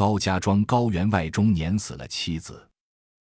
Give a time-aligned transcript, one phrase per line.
[0.00, 2.66] 高家庄高员外中年死了妻子，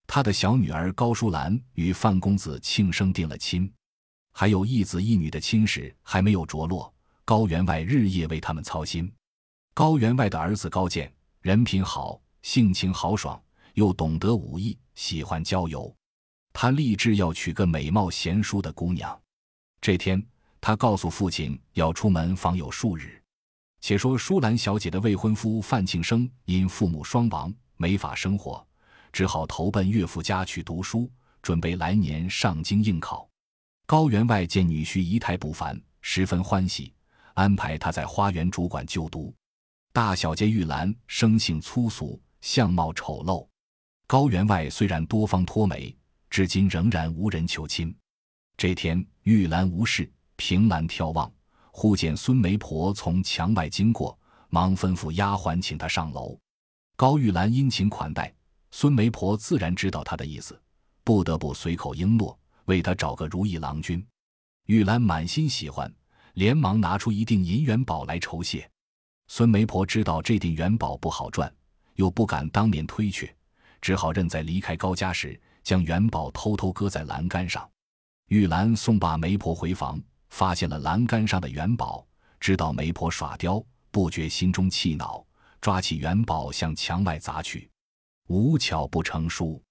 [0.07, 3.69] 他的小女儿高淑兰与范公子庆生定了亲，
[4.31, 6.89] 还有一子一女的亲事还没有着落。
[7.25, 9.11] 高员外日夜为他们操心。
[9.73, 13.37] 高员外的儿子高健人品好，性情豪爽，
[13.73, 15.93] 又懂得武艺，喜欢郊游。
[16.53, 19.21] 他立志要娶个美貌贤淑的姑娘。
[19.81, 20.25] 这天，
[20.61, 23.18] 他告诉父亲要出门访友数日。
[23.81, 28.65] 且说舒兰小姐的未婚夫范庆生因父母双亡，没法生活，
[29.11, 31.09] 只好投奔岳父家去读书，
[31.41, 33.27] 准备来年上京应考。
[33.85, 36.93] 高员外见女婿仪态不凡，十分欢喜，
[37.33, 39.33] 安排他在花园主管就读。
[39.91, 43.47] 大小姐玉兰生性粗俗，相貌丑陋。
[44.05, 45.95] 高员外虽然多方托媒，
[46.29, 47.95] 至今仍然无人求亲。
[48.57, 51.31] 这天，玉兰无事，凭栏眺望。
[51.71, 54.17] 忽见孙媒婆从墙外经过，
[54.49, 56.37] 忙吩咐丫鬟请她上楼。
[56.95, 58.33] 高玉兰殷勤款待，
[58.71, 60.59] 孙媒婆自然知道她的意思，
[61.03, 64.05] 不得不随口应诺，为她找个如意郎君。
[64.65, 65.91] 玉兰满心喜欢，
[66.33, 68.69] 连忙拿出一锭银元宝来酬谢。
[69.27, 71.51] 孙媒婆知道这锭元宝不好赚，
[71.95, 73.33] 又不敢当面推却，
[73.79, 77.69] 只好认在离开高家时，将元宝偷偷搁在栏杆上。
[78.27, 80.01] 玉兰送罢媒婆回房。
[80.29, 82.05] 发现了栏杆上的元宝，
[82.39, 85.25] 知道媒婆耍刁，不觉心中气恼，
[85.59, 87.69] 抓起元宝向墙外砸去。
[88.27, 89.61] 无巧不成书，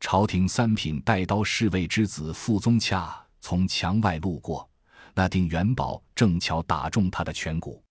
[0.00, 4.68] 朝廷三品带刀侍卫之子傅宗洽从墙外路过，
[5.14, 7.82] 那锭元宝正巧打中他的颧骨。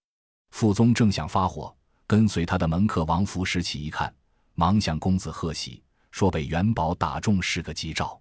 [0.52, 1.76] 傅宗正想发火，
[2.08, 4.14] 跟随他的门客王福拾起一看，
[4.56, 8.20] 忙向公子贺喜，说被元宝打中是个吉兆。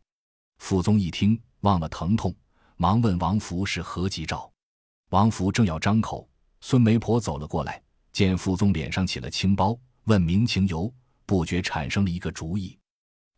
[0.58, 2.34] 傅宗一听，忘了疼痛。
[2.78, 4.52] 忙问王福是何吉兆？
[5.08, 6.28] 王福正要张口，
[6.60, 10.92] 孙媒婆走了过来，见傅宗脸上起了青包，问明情由，
[11.24, 12.78] 不觉产生了一个主意。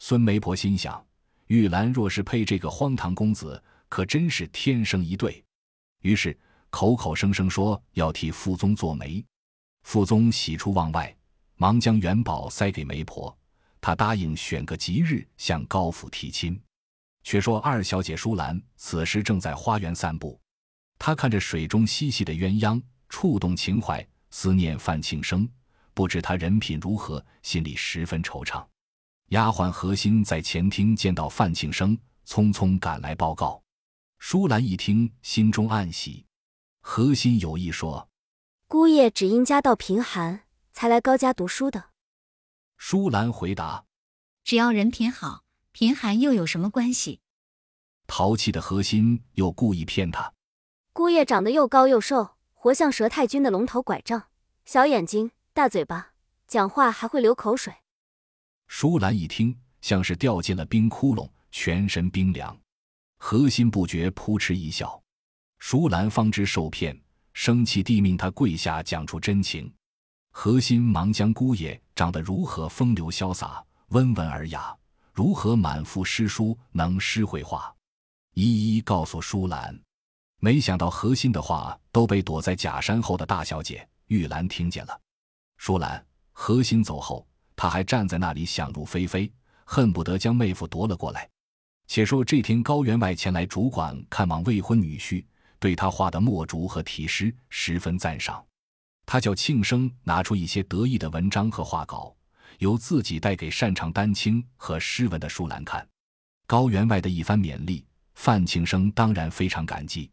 [0.00, 1.04] 孙媒婆心想：
[1.46, 5.42] 玉兰若是配这个荒唐公子，可真是天生一对。
[6.02, 6.36] 于是
[6.70, 9.24] 口口声声说要替傅宗做媒。
[9.84, 11.16] 傅宗喜出望外，
[11.54, 13.36] 忙将元宝塞给媒婆，
[13.80, 16.60] 他答应选个吉日向高府提亲。
[17.28, 20.40] 却说二小姐舒兰此时正在花园散步，
[20.98, 25.46] 她看着水中嬉戏的鸳鸯，触动情怀，思念范庆生，
[25.92, 28.66] 不知他人品如何，心里十分惆怅。
[29.26, 33.62] 丫鬟何心在前厅见到范庆生，匆匆赶来报告。
[34.18, 36.24] 舒兰一听，心中暗喜。
[36.80, 38.08] 何心有意说
[38.66, 41.90] ：“姑爷只因家道贫寒，才来高家读书的。”
[42.78, 43.84] 舒兰回答
[44.42, 45.42] ：“只要人品好。”
[45.80, 47.20] 贫寒又有什么关系？
[48.08, 50.34] 淘气的何心又故意骗他。
[50.92, 54.24] 姑爷长得又高又瘦，活像佘太君的龙头拐杖，
[54.64, 56.14] 小眼睛，大嘴巴，
[56.48, 57.72] 讲话还会流口水。
[58.66, 62.60] 舒兰一听，像是掉进了冰窟窿，全身冰凉。
[63.18, 65.00] 何心不觉扑哧一笑。
[65.60, 67.00] 舒兰方知受骗，
[67.34, 69.72] 生气地命他跪下讲出真情。
[70.32, 74.76] 何心忙将姑爷长得如何风流潇洒、温文尔雅。
[75.18, 77.74] 如何满腹诗书能诗会画，
[78.34, 79.76] 一一告诉舒兰。
[80.38, 85.00] 没想到何心的话都被躲在假山后的大小姐玉兰听见了。
[85.56, 87.26] 舒兰、何心走后，
[87.56, 89.28] 他还站在那里想入非非，
[89.64, 91.28] 恨不得将妹夫夺了过来。
[91.88, 95.24] 且说这天高员外前来主管看望未婚女婿，
[95.58, 98.40] 对他画的墨竹和题诗十分赞赏。
[99.04, 102.14] 他叫庆生拿出一些得意的文章和画稿。
[102.58, 105.86] 由自己带给擅长丹青和诗文的舒兰看，
[106.46, 110.10] 高员外的一番勉励，范庆生当然非常感激。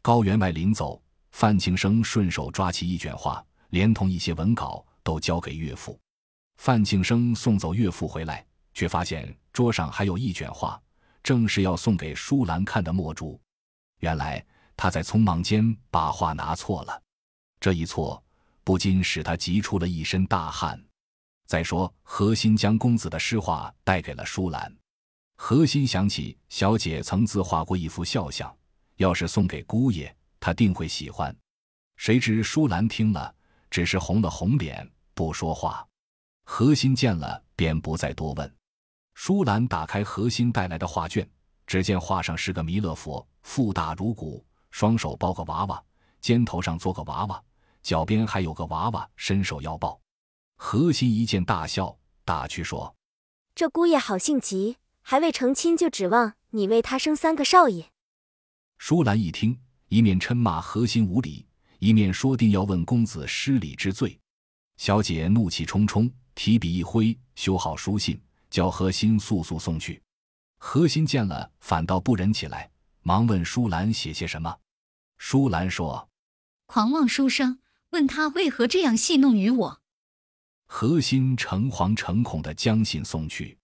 [0.00, 1.00] 高员外临走，
[1.32, 5.98] 范庆生顺手抓起一卷画，连同一些文稿都交给岳父。
[6.56, 10.80] 范庆生送走岳父回来，却发现桌上还有一卷画，
[11.22, 13.38] 正是要送给舒兰看的墨竹。
[14.00, 14.44] 原来
[14.76, 17.02] 他在匆忙间把画拿错了，
[17.60, 18.22] 这一错
[18.64, 20.82] 不禁使他急出了一身大汗。
[21.46, 24.74] 再说，何心将公子的诗画带给了舒兰。
[25.36, 28.54] 何心想起小姐曾自画过一幅肖像，
[28.96, 31.36] 要是送给姑爷，他定会喜欢。
[31.96, 33.34] 谁知舒兰听了，
[33.70, 35.86] 只是红了红脸，不说话。
[36.44, 38.54] 何心见了，便不再多问。
[39.14, 41.28] 舒兰打开何心带来的画卷，
[41.66, 45.82] 只见画上是个弥勒佛，腹大如鼓，双手抱个娃娃，
[46.20, 47.42] 肩头上坐个娃娃，
[47.82, 50.00] 脚边还有个娃娃，伸手要抱。
[50.64, 52.94] 何心一见大笑，打趣说
[53.52, 57.90] ：“这姑爷好性急，还未成亲就指望你为他生三个少爷。”
[58.78, 61.44] 舒兰一听，一面嗔骂何心无礼，
[61.80, 64.16] 一面说定要问公子失礼之罪。
[64.76, 68.18] 小姐怒气冲冲，提笔一挥，修好书信，
[68.48, 70.00] 叫何心速速送去。
[70.58, 72.70] 何心见了，反倒不忍起来，
[73.02, 74.56] 忙问舒兰写些什么。
[75.18, 76.08] 舒兰说
[76.66, 77.58] ：“狂妄书生，
[77.90, 79.81] 问他为何这样戏弄于我。”
[80.74, 83.56] 何心诚惶诚恐地将信送去，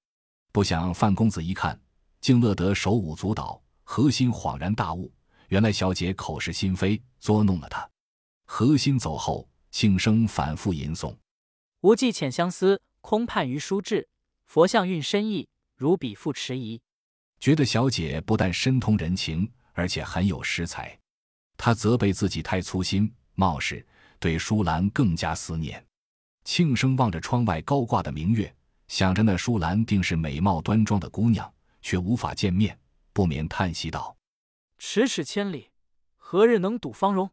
[0.52, 1.80] 不想范公子一看，
[2.20, 3.60] 竟乐得手舞足蹈。
[3.82, 5.10] 何心恍然大悟，
[5.48, 7.88] 原来小姐口是心非，捉弄了他。
[8.44, 11.16] 何心走后，庆生反复吟诵
[11.80, 14.06] ：“无计遣相思，空盼于书至。
[14.44, 16.78] 佛像蕴深意，如笔赋迟疑。”
[17.40, 20.96] 觉得小姐不但深通人情，而且很有诗才。
[21.56, 23.84] 他责备自己太粗心，冒失，
[24.20, 25.82] 对舒兰更加思念。
[26.48, 28.52] 庆生望着窗外高挂的明月，
[28.88, 31.52] 想着那舒兰定是美貌端庄的姑娘，
[31.82, 32.76] 却无法见面，
[33.12, 34.16] 不免叹息道
[34.80, 35.68] ：“咫尺千里，
[36.16, 37.30] 何日能睹芳容？”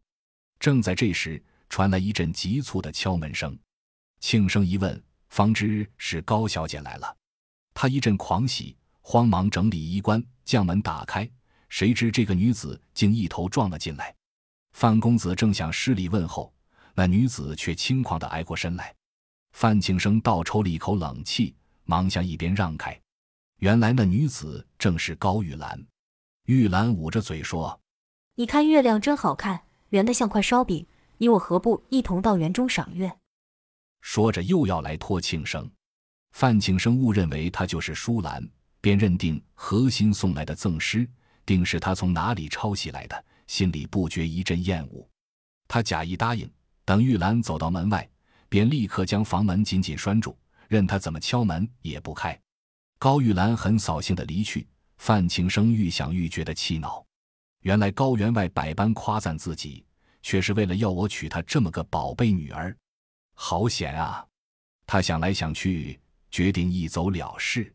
[0.59, 3.57] 正在这时，传来一阵急促的敲门声。
[4.19, 7.15] 庆生一问，方知是高小姐来了。
[7.73, 11.27] 他一阵狂喜，慌忙整理衣冠，将门打开。
[11.69, 14.13] 谁知这个女子竟一头撞了进来。
[14.73, 16.53] 范公子正想施礼问候，
[16.93, 18.93] 那女子却轻狂地挨过身来。
[19.55, 21.55] 范庆生倒抽了一口冷气，
[21.85, 22.99] 忙向一边让开。
[23.59, 25.81] 原来那女子正是高玉兰。
[26.47, 27.79] 玉兰捂着嘴说
[28.35, 30.85] ：“你看月亮真好看，圆的像块烧饼。
[31.19, 33.09] 你我何不一同到园中赏月？”
[34.03, 35.71] 说着又要来拖庆生。
[36.33, 38.45] 范庆生误认为她就是舒兰，
[38.81, 41.09] 便认定何心送来的赠诗
[41.45, 45.09] 定是他从哪里抄袭来的，心里不觉一阵厌恶。
[45.65, 46.51] 他假意答应，
[46.83, 48.09] 等玉兰走到门外。
[48.49, 50.37] 便立刻将房门紧紧拴住，
[50.67, 52.39] 任他怎么敲门也不开。
[52.97, 57.05] 高玉兰很扫兴的离去，范庆生愈想愈觉得气恼。
[57.61, 59.83] 原来高员外百般夸赞自己，
[60.21, 62.75] 却是为了要我娶她这么个宝贝女儿，
[63.33, 64.25] 好险啊！
[64.87, 65.99] 他想来想去，
[66.29, 67.73] 决定一走了事。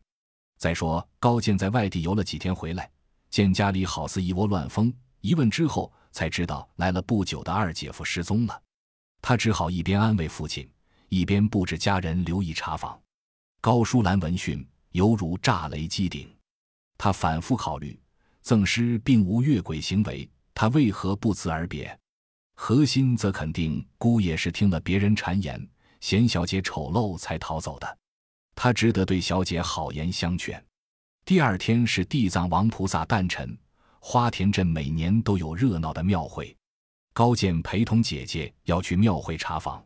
[0.57, 2.89] 再说高健在外地游了几天回来，
[3.29, 8.61] 见家里好似一窝乱蜂，一问之后才知道来了不久的二姐夫失踪了。
[9.21, 10.69] 他只好一边安慰父亲，
[11.09, 12.99] 一边布置家人留意查访。
[13.61, 16.27] 高淑兰闻讯，犹如炸雷击顶。
[16.97, 17.99] 他反复考虑，
[18.41, 21.95] 赠诗并无越轨行为，他为何不辞而别？
[22.55, 25.67] 何心则肯定姑爷是听了别人谗言，
[25.99, 27.97] 嫌小姐丑陋才逃走的。
[28.55, 30.63] 他只得对小姐好言相劝。
[31.25, 33.57] 第二天是地藏王菩萨诞辰，
[33.99, 36.55] 花田镇每年都有热闹的庙会。
[37.13, 39.83] 高健陪同姐姐要去庙会查访，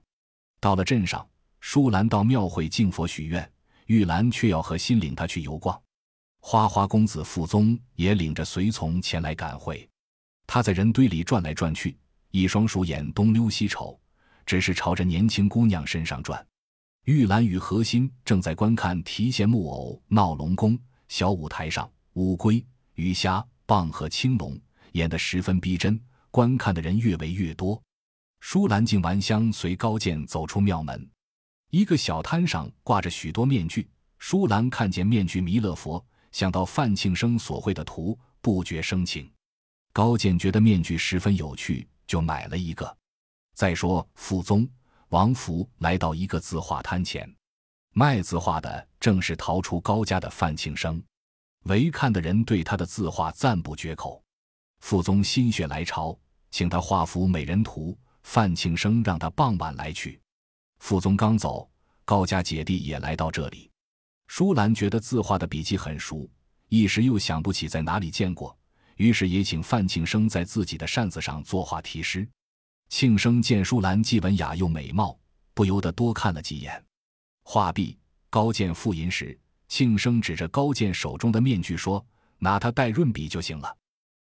[0.59, 1.27] 到了镇上，
[1.59, 3.51] 舒兰到庙会敬佛许愿，
[3.87, 5.79] 玉兰却要和心领他去游逛。
[6.39, 9.89] 花花公子傅宗也领着随从前来赶会。
[10.45, 11.97] 他在人堆里转来转去，
[12.29, 13.99] 一双鼠眼东溜西瞅，
[14.45, 16.45] 只是朝着年轻姑娘身上转。
[17.05, 20.77] 玉兰与何心正在观看提线木偶闹龙宫，
[21.07, 22.63] 小舞台上乌龟、
[22.93, 24.55] 鱼虾、蚌和青龙
[24.91, 25.99] 演得十分逼真。
[26.35, 27.81] 观看的人越围越多，
[28.41, 31.09] 舒兰敬完香，随高健走出庙门。
[31.69, 33.89] 一个小摊上挂着许多面具，
[34.19, 39.31] 舒兰看见面具弥勒佛，想到范庆生所绘的图，不觉生情。
[39.93, 42.97] 高健觉得面具十分有趣，就买了一个。
[43.53, 44.67] 再说，傅宗、
[45.11, 47.33] 王福来到一个字画摊前，
[47.93, 51.01] 卖字画的正是逃出高家的范庆生。
[51.63, 54.21] 围看的人对他的字画赞不绝口。
[54.81, 56.19] 傅宗心血来潮。
[56.55, 60.17] 请他画幅美人图，范庆生让他傍晚来取。
[60.79, 61.69] 傅宗刚走，
[62.05, 63.69] 高家姐弟也来到这里。
[64.27, 66.29] 舒兰觉得字画的笔迹很熟，
[66.69, 68.57] 一时又想不起在哪里见过，
[68.95, 72.25] 于是也请范庆生在自己的扇子上作画题诗。
[72.87, 75.19] 庆生见舒兰既文雅又美貌，
[75.53, 76.81] 不由得多看了几眼。
[77.43, 77.97] 画毕，
[78.29, 82.01] 高见复吟时，庆生指着高见手中的面具说
[82.39, 83.75] ：“拿它代润笔就行了。”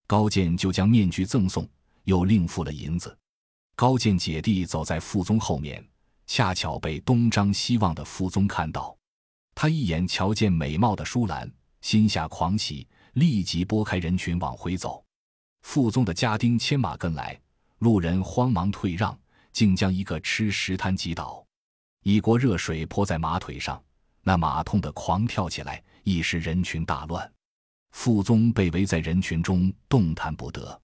[0.06, 1.66] 高见就将面具赠送。
[2.08, 3.16] 又另付了银子。
[3.76, 5.86] 高见姐弟走在傅宗后面，
[6.26, 8.98] 恰巧被东张西望的傅宗看到。
[9.54, 15.04] 他一眼瞧见美貌的舒兰，心下狂喜，立即拨开人群往回走。
[15.64, 17.40] 傅宗的家丁牵马跟来，
[17.80, 19.18] 路人慌忙退让，
[19.52, 21.46] 竟将一个吃石滩击倒，
[22.04, 23.84] 一锅热水泼在马腿上，
[24.22, 27.30] 那马痛得狂跳起来，一时人群大乱。
[27.92, 30.82] 傅宗被围在人群中，动弹不得。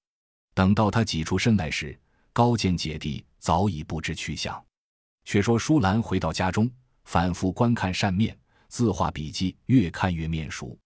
[0.54, 1.98] 等到他挤出身来时，
[2.32, 4.64] 高见姐弟早已不知去向。
[5.26, 6.70] 却说舒兰回到家中，
[7.06, 10.78] 反复观看扇面，字画笔记越看越面熟。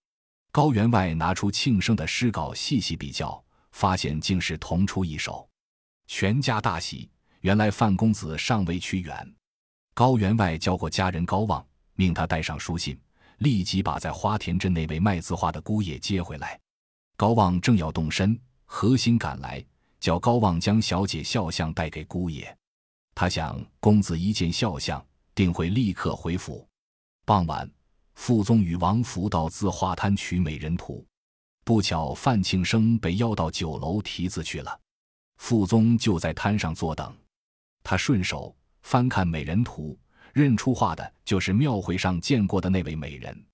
[0.50, 5.48] 高员外拿出庆生的诗稿细细比较，发现竟是同出一首，
[6.06, 7.08] 全家大喜。
[7.40, 9.34] 原来范公子尚未去远，
[9.94, 12.98] 高员外教过家人高望，命他带上书信，
[13.38, 16.58] 立即把在花田镇那位卖字画的姑爷接回来。
[17.16, 18.36] 高望正要动身，
[18.70, 19.64] 何心赶来，
[19.98, 22.56] 叫高望将小姐肖像带给姑爷。
[23.14, 26.68] 他想，公子一见肖像，定会立刻回府。
[27.24, 27.68] 傍晚，
[28.14, 31.04] 傅宗与王福到字画摊取美人图，
[31.64, 34.78] 不巧范庆生被邀到酒楼题字去了。
[35.38, 37.12] 傅宗就在摊上坐等，
[37.82, 39.98] 他顺手翻看美人图，
[40.32, 43.44] 认出画的就是庙会上见过的那位美人。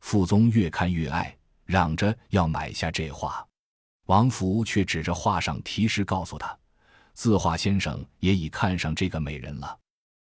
[0.00, 1.36] 傅宗越看越爱。
[1.64, 3.46] 嚷着要买下这画，
[4.12, 6.54] 王福却指着画上题诗告诉他
[7.16, 9.78] ：“字画先生也已看上这个美人了。”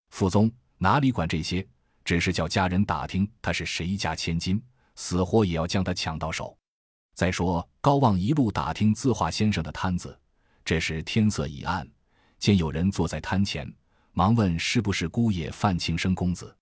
[0.10, 1.64] 傅宗哪里管这些，
[2.04, 4.60] 只是叫家人打听他是谁家千金，
[4.96, 6.58] 死活也要将他抢到手。
[7.14, 10.20] 再说高望一路打听字画先生的摊子，
[10.64, 11.88] 这时天色已暗，
[12.40, 13.72] 见有人坐在摊前，
[14.14, 16.58] 忙问是不是姑爷范庆生公子。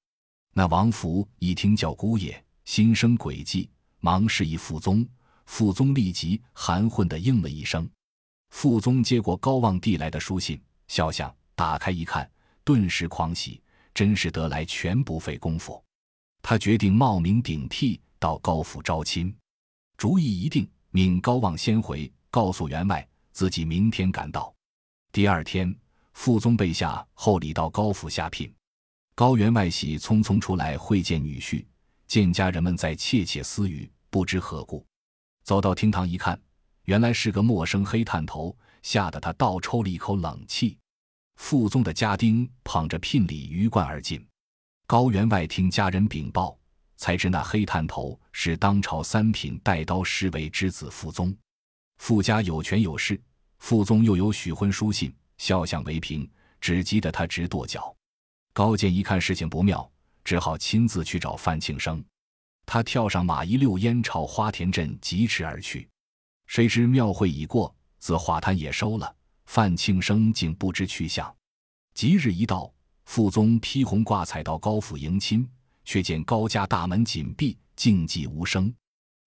[0.51, 3.69] 那王福一听叫姑爷，心生诡计。
[4.01, 5.07] 忙示意傅宗，
[5.45, 7.89] 傅宗立即含混地应了一声。
[8.49, 12.29] 傅宗接过高望递来的书信，笑想，打开一看，
[12.63, 13.61] 顿时狂喜，
[13.93, 15.83] 真是得来全不费工夫。
[16.41, 19.35] 他决定冒名顶替到高府招亲，
[19.97, 24.53] 主意一定，命高望先回，告诉员外自己明天赶到。
[25.11, 25.75] 第二天，
[26.13, 28.53] 傅宗备下厚礼到高府下聘，
[29.15, 31.65] 高员外喜匆匆出来会见女婿。
[32.05, 34.85] 见家人们在窃窃私语，不知何故。
[35.43, 36.39] 走到厅堂一看，
[36.85, 40.77] 原来是个陌生黑探头，吓得他倒抽了一口冷气。
[41.35, 44.25] 傅宗的家丁捧着聘礼鱼贯而进。
[44.87, 46.57] 高员外听家人禀报，
[46.97, 51.35] 才知那黑探头是当朝三品带刀侍卫之子傅宗。
[51.97, 53.21] 傅家有权有势，
[53.59, 56.29] 傅宗又有许婚书信，肖像为凭，
[56.61, 57.95] 只急得他直跺脚。
[58.53, 59.89] 高见一看事情不妙。
[60.25, 62.01] 只好亲自去找范庆生，
[62.65, 65.87] 他跳上马一溜烟朝花田镇疾驰而去。
[66.47, 69.15] 谁知庙会已过，字画摊也收了，
[69.45, 71.33] 范庆生竟不知去向。
[71.93, 72.71] 吉日一到，
[73.05, 75.47] 傅宗披红挂彩到高府迎亲，
[75.85, 78.73] 却见高家大门紧闭，静寂无声。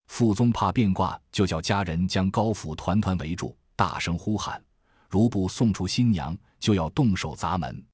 [0.09, 4.63] 傅宗怕变卦，就叫家人将高府团团围住，大声呼喊
[5.11, 7.85] ：“如不送出新娘，就要动手砸门。”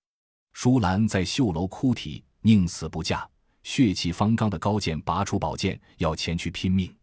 [0.52, 2.22] 舒兰在绣楼哭啼。
[2.44, 3.24] 宁死不嫁，
[3.62, 6.94] 血气方刚的高健拔出宝剑要前去拼命。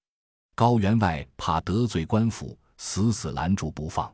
[0.56, 4.14] 高员外怕得罪官府，死死拦住不放。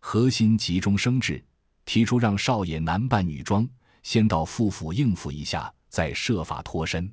[0.00, 1.44] 何心急中生智，
[1.84, 3.68] 提出让少爷男扮女装，
[4.02, 7.12] 先到傅府应付一下，再设法脱身。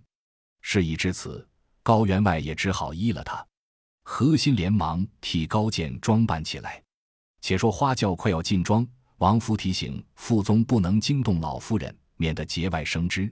[0.61, 1.47] 事已至此，
[1.83, 3.45] 高员外也只好依了他。
[4.03, 6.81] 何心连忙替高健装扮起来。
[7.41, 8.87] 且说花轿快要进庄，
[9.17, 13.31] 王夫提醒傅宗不能惊动老夫人，免得节外生枝。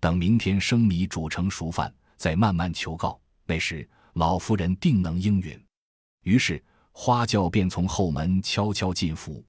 [0.00, 3.20] 等明天生米煮成熟饭，再慢慢求告。
[3.44, 5.62] 那时老夫人定能应允。
[6.22, 9.44] 于是花轿便从后门悄悄进府。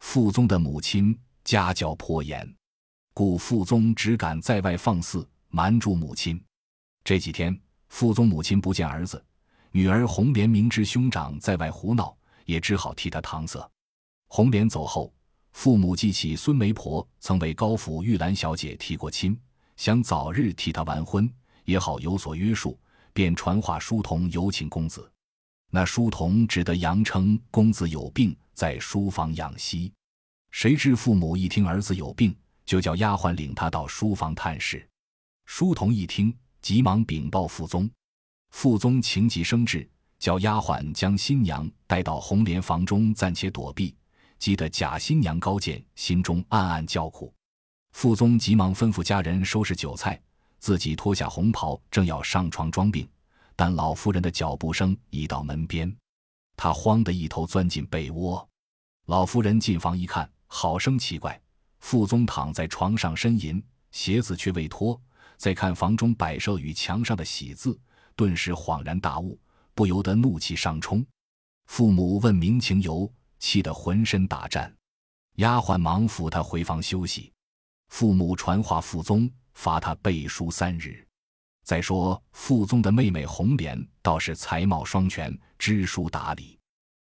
[0.00, 2.54] 傅宗的母亲家教颇严，
[3.14, 6.38] 故傅宗只敢在外放肆，瞒住母亲。
[7.02, 9.24] 这几天傅宗母亲不见儿子，
[9.70, 13.66] 女儿红莲明知兄长在外胡闹，也只好替他搪塞。
[14.28, 15.14] 红莲走后，
[15.52, 19.38] 父母记起孙媒婆曾为高府玉兰小姐提过亲。
[19.76, 21.30] 想早日替他完婚
[21.64, 22.78] 也好有所约束，
[23.12, 25.10] 便传话书童有请公子。
[25.70, 29.92] 那书童只得扬称公子有病，在书房养息。
[30.50, 34.88] 谁知父母一听儿子有病，就叫丫鬟领他到书房探视。
[35.44, 37.90] 书童一听，急忙禀报傅宗。
[38.50, 43.94] 傅宗情急生智，叫丫鬟将新娘带到红莲房中暂且躲避。
[44.38, 47.34] 急得假新娘高见，心中暗暗叫苦。
[47.96, 50.20] 傅宗急忙吩咐家人收拾酒菜，
[50.58, 53.08] 自己脱下红袍，正要上床装病，
[53.56, 55.90] 但老夫人的脚步声已到门边，
[56.58, 58.46] 他慌得一头钻进被窝。
[59.06, 61.40] 老夫人进房一看，好生奇怪，
[61.78, 65.00] 傅宗躺在床上呻吟，鞋子却未脱。
[65.38, 67.80] 再看房中摆设与墙上的喜字，
[68.14, 69.40] 顿时恍然大悟，
[69.74, 71.02] 不由得怒气上冲。
[71.64, 74.70] 父母问明情由，气得浑身打颤。
[75.36, 77.32] 丫鬟忙扶他回房休息。
[77.88, 81.06] 父母传话，傅宗罚他背书三日。
[81.64, 86.58] 再说傅宗的妹妹红莲倒是才貌双全，知书达理。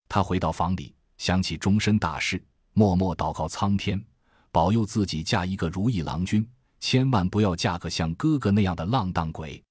[0.09, 2.43] 他回到房里，想起终身大事，
[2.73, 4.03] 默默祷告苍天，
[4.51, 6.49] 保佑自己嫁一个如意郎君，
[6.81, 9.63] 千万不要嫁个像哥哥那样的浪荡鬼。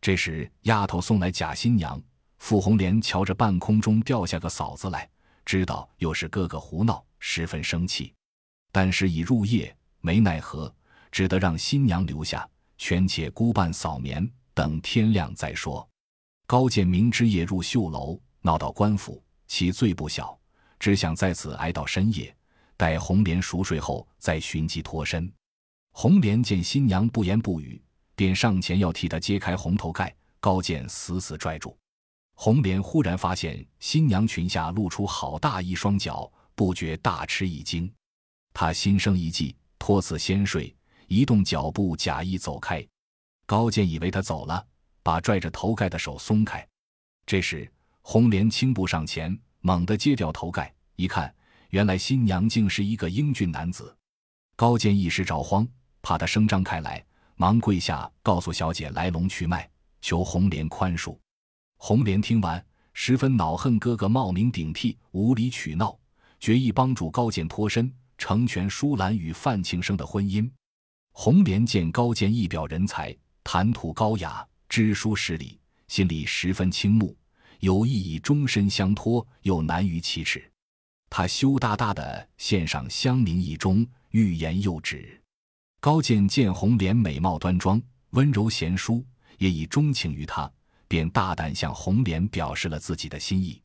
[0.00, 2.00] 这时丫头送来假新娘，
[2.38, 5.08] 傅红莲瞧着半空中掉下个嫂子来，
[5.44, 8.14] 知道又是哥哥胡闹，十分生气。
[8.70, 9.74] 但是已入夜。
[10.08, 10.74] 没奈何，
[11.12, 12.48] 只得让新娘留下，
[12.78, 15.86] 权且孤伴扫眠，等天亮再说。
[16.46, 20.34] 高渐明知夜入绣楼，闹到官府，其罪不小，
[20.78, 22.34] 只想在此挨到深夜，
[22.74, 25.30] 待红莲熟睡后再寻机脱身。
[25.92, 27.78] 红莲见新娘不言不语，
[28.16, 31.76] 便上前要替她揭开红头盖，高渐死死拽住。
[32.34, 37.92] 红莲忽然发现新娘裙下露出好大一双脚，不觉大吃一惊。
[38.54, 40.74] 她心生一计，托辞先睡，
[41.06, 42.86] 移动脚步，假意走开。
[43.46, 44.66] 高渐以为他走了，
[45.02, 46.66] 把拽着头盖的手松开。
[47.24, 47.70] 这时，
[48.02, 51.34] 红莲轻步上前，猛地揭掉头盖，一看，
[51.70, 53.96] 原来新娘竟是一个英俊男子。
[54.56, 55.66] 高渐一时着慌，
[56.02, 57.04] 怕他声张开来，
[57.36, 59.70] 忙跪下告诉小姐来龙去脉，
[60.02, 61.16] 求红莲宽恕。
[61.76, 65.98] 红莲听完，十分恼恨哥哥冒名顶替、无理取闹，
[66.40, 70.50] 决意帮助高渐脱身，成全舒兰与范庆生的婚姻。
[71.12, 77.16] 红莲见高渐一表人才，谈吐高雅，知书识礼，心里十分倾慕，
[77.60, 80.50] 有意以终身相托，又难于启齿。
[81.08, 85.18] 他羞答答的献上香茗一盅，欲言又止。
[85.80, 89.02] 高渐见红莲美貌端庄，温柔贤淑，
[89.38, 90.50] 也已钟情于她。
[90.90, 93.60] 便大胆向红莲表示了自己的心意，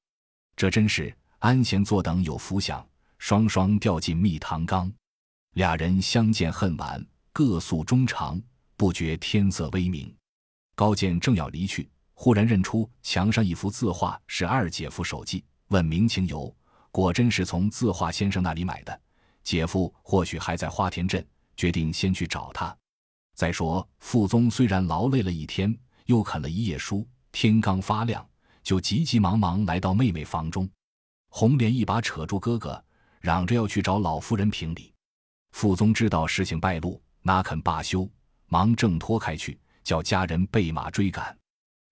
[0.57, 2.85] 这真是安闲坐等有福享，
[3.25, 4.91] 双双掉进蜜糖缸。
[5.53, 7.01] 俩人相见恨晚，
[7.31, 8.37] 各诉衷肠，
[8.75, 10.13] 不觉天色微明。
[10.75, 16.53] 高渐正要离去，忽然认出墙上一幅字画是二姐夫手迹，问明情由，
[16.91, 19.01] 果真是从字画先生那里买的。
[19.41, 21.25] 姐夫或许还在花田镇，
[21.55, 22.75] 决定先去找他。
[23.35, 25.73] 再说傅宗虽然劳累了一天，
[26.07, 27.07] 又啃了一夜书。
[27.31, 28.27] 天刚发亮，
[28.61, 30.69] 就急急忙忙来到妹妹房中。
[31.29, 32.83] 红莲一把扯住哥哥，
[33.23, 34.93] 嚷着要去找老夫人评理。
[35.53, 38.07] 傅宗知道事情败露，哪肯罢休，
[38.47, 41.35] 忙挣脱开去，叫家人备马追赶。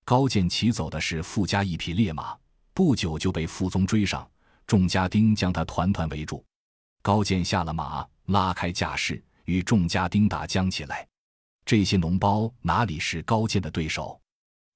[0.04, 2.38] 高渐骑走的是傅家一匹烈马，
[2.74, 4.30] 不久就被傅宗追上，
[4.67, 6.44] 众家丁将他团团围住。
[7.02, 11.08] 高渐下了马，拉开架势，与众家丁打将起来。
[11.63, 14.20] 这些脓包哪里是高渐的对手？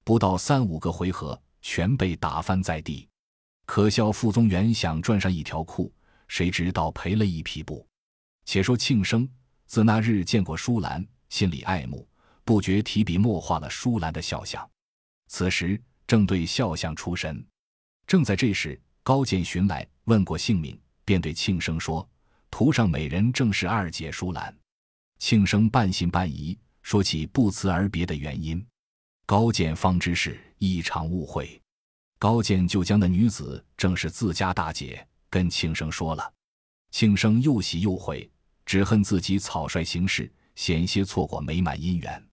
[0.04, 3.06] 不到三五个回合，全被打翻在地。
[3.66, 5.92] 可笑傅宗元想赚上一条裤，
[6.28, 7.86] 谁知倒赔了一匹布。
[8.44, 9.28] 且说庆生
[9.66, 12.08] 自那日见过舒兰，心里爱慕，
[12.44, 14.68] 不觉提笔墨画了舒兰的肖像。
[15.28, 17.44] 此时正对肖像出神，
[18.06, 22.08] 正在这时，高渐寻来，问过姓名，便对庆生说
[22.50, 24.56] ：“图上美人正是二姐舒兰。”
[25.18, 28.64] 庆生半信半疑，说起不辞而别的原因。
[29.24, 31.60] 高渐方知是一场误会，
[32.20, 36.32] 高渐就将那女子正是自家大姐，跟庆生说了。
[36.90, 38.30] 庆生又喜又悔，
[38.64, 42.28] 只恨自己草率行事，险些错过美满姻缘。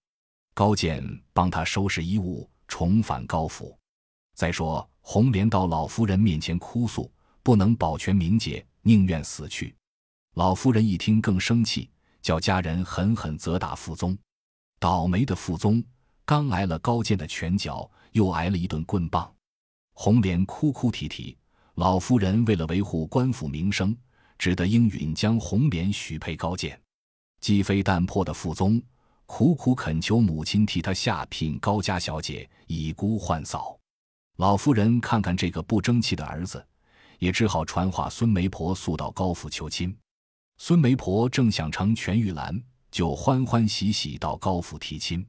[0.54, 1.04] 高渐
[1.34, 3.78] 帮他收拾衣物，重返高府。
[4.36, 9.76] 再说红莲到老夫人面前哭诉，不能保全名节，宁愿死去。
[10.36, 11.90] 老夫人一听更生气，
[12.22, 14.18] 叫家人狠狠责打傅宗。
[14.80, 15.84] 倒霉的傅宗！
[16.26, 19.30] 刚挨了高渐的拳脚，又挨了一顿棍棒。
[19.92, 21.38] 红莲哭哭啼啼，
[21.76, 23.98] 老夫人为了维护官府名声，
[24.38, 26.80] 只得应允将红莲许配高渐。
[27.42, 28.82] 鸡飞蛋破的傅宗
[29.26, 33.76] 苦苦恳求母亲替他下聘高家小姐，以姑换嫂。
[34.38, 36.64] 老夫人看看这个不争气的儿子，
[37.18, 39.96] 也只好传话孙媒婆速到高府求亲。
[40.58, 45.26] 孙媒婆正想成全玉兰，就欢欢喜喜到高府提亲。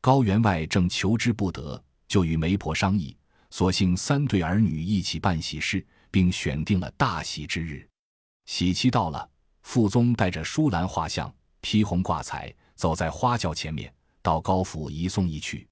[0.00, 3.16] 高员外正求之不得，就与媒婆商议，
[3.56, 7.88] 索性三对儿女一起办喜事，并选定了大喜之日。
[8.44, 9.26] 喜期到了，
[9.62, 13.90] 傅宗带着舒兰画像，披红挂彩，走在花轿前面，
[14.20, 15.66] 到高府一送一去。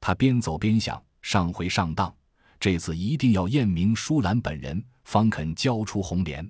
[0.00, 2.12] 他边走边想：上回上当，
[2.58, 6.44] 这次一定要验明舒兰本人，方肯交出红莲。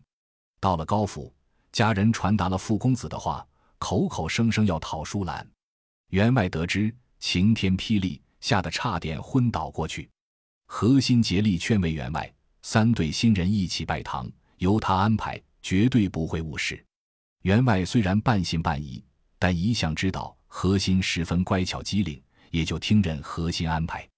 [0.61, 1.31] 到了高府，
[1.73, 3.47] 家人传达了傅公子的话，
[3.79, 5.47] 口口声声要讨舒兰。
[6.09, 6.91] 员外得知。
[7.19, 10.09] 晴天霹雳，吓得差点昏倒过去。
[10.73, 16.83] 何心竭力劝慰员外，三对新人一起拜堂，由他安排，绝对不会误事。
[17.43, 19.05] 员外虽然半信半疑，
[19.37, 24.09] 但一向知道何心十分乖巧机灵，也就听任何心安排。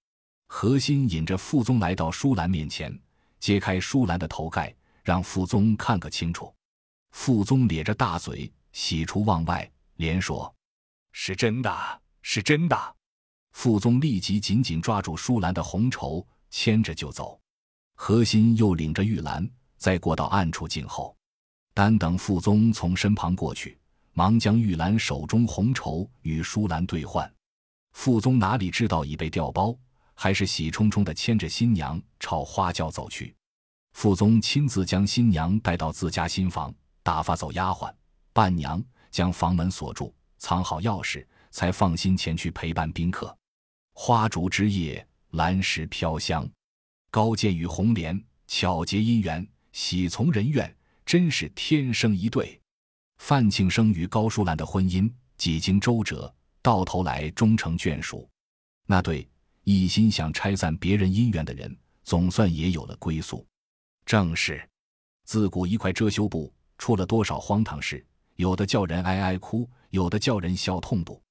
[0.46, 2.96] 何心引着傅宗来到舒兰面前，
[3.40, 6.54] 揭开舒兰的头盖，让傅宗看个清楚。
[7.12, 10.54] 傅宗咧着大嘴，喜出望外，连说
[11.12, 11.72] ：“是真的。”
[12.20, 12.96] 是真的，
[13.52, 17.40] 傅宗立即紧紧抓住舒兰的红绸，牵着就走。
[17.96, 21.16] 何心又领着玉兰，再过到暗处静候。
[21.74, 23.78] 单等傅宗从身旁过去，
[24.12, 27.32] 忙将玉兰手中红绸与舒兰兑换。
[27.92, 29.76] 傅宗哪里知道已被调包，
[30.14, 33.34] 还是喜冲冲地牵着新娘朝花轿走去。
[33.92, 37.92] 傅宗亲自将新娘带到自家新房，打发走丫鬟
[38.32, 43.36] 伴娘，将房门锁住，藏好钥匙，才放心前去陪伴宾客。
[43.94, 46.46] 花烛之夜，兰石飘香，
[47.10, 50.74] 高见与红莲巧结姻缘，喜从人愿，
[51.06, 52.60] 真是天生一对。
[53.16, 58.28] 范庆生与高淑兰的婚姻几经周折，到头来终成眷属。
[58.86, 59.26] 那对
[59.64, 63.46] 一心想拆散别人姻缘的人，总算也有了归宿。
[64.04, 64.62] 正是，
[65.24, 68.04] 自古一块遮羞布，出了多少荒唐事，
[68.36, 71.22] 有的叫人哀哀哭，有的叫人笑痛不。